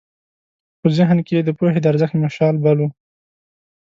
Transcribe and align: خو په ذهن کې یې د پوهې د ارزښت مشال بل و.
خو 0.77 0.79
په 0.81 0.87
ذهن 0.97 1.17
کې 1.25 1.33
یې 1.37 1.41
د 1.45 1.49
پوهې 1.57 1.79
د 1.81 1.85
ارزښت 1.91 2.15
مشال 2.23 2.55
بل 2.63 2.77
و. 2.81 2.89